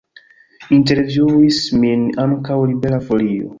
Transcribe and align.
Intervjuis 0.77 1.59
min 1.85 2.09
ankaŭ 2.25 2.61
Libera 2.73 3.03
Folio. 3.11 3.49